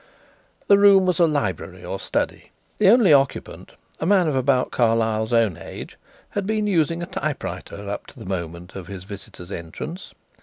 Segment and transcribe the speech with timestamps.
[0.65, 2.49] The room was a library or study.
[2.79, 5.95] The only occupant, a man of about Carlyle's own age,
[6.29, 10.11] had been using a typewriter up to the moment of his visitor's entrance.